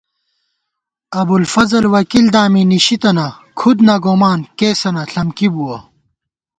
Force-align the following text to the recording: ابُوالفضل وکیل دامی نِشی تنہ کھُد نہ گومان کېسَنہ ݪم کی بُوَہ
ابُوالفضل 1.19 1.83
وکیل 1.95 2.25
دامی 2.33 2.63
نِشی 2.71 2.97
تنہ 3.01 3.27
کھُد 3.59 3.77
نہ 3.87 3.95
گومان 4.03 4.39
کېسَنہ 4.57 5.03
ݪم 5.11 5.27
کی 5.37 5.47
بُوَہ 5.53 5.77